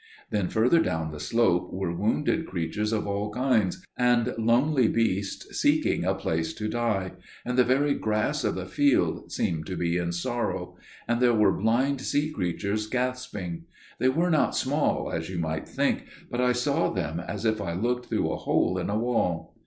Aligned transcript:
"Then 0.31 0.47
further 0.47 0.79
down 0.79 1.11
the 1.11 1.19
slope 1.19 1.71
were 1.71 1.95
wounded 1.95 2.47
creatures 2.47 2.91
of 2.91 3.05
all 3.05 3.29
kinds, 3.31 3.85
and 3.95 4.33
lonely 4.35 4.87
beasts 4.87 5.55
seeking 5.59 6.05
a 6.05 6.15
place 6.15 6.53
to 6.55 6.67
die, 6.67 7.11
and 7.45 7.55
the 7.55 7.63
very 7.63 7.93
grass 7.93 8.43
of 8.43 8.55
the 8.55 8.65
field 8.65 9.31
seemed 9.31 9.67
to 9.67 9.75
be 9.77 9.97
in 9.97 10.11
sorrow, 10.11 10.75
and 11.07 11.21
there 11.21 11.35
were 11.35 11.51
blind 11.51 12.01
sea 12.01 12.31
creatures 12.31 12.87
gasping. 12.87 13.65
They 13.99 14.09
were 14.09 14.31
not 14.31 14.55
small, 14.55 15.11
as 15.11 15.29
you 15.29 15.37
might 15.37 15.67
think, 15.69 16.07
but 16.31 16.41
I 16.41 16.53
saw 16.53 16.89
them 16.91 17.19
as 17.19 17.45
if 17.45 17.61
I 17.61 17.73
looked 17.73 18.07
through 18.07 18.31
a 18.31 18.37
hole 18.37 18.79
in 18.79 18.89
a 18.89 18.97
wall. 18.97 19.55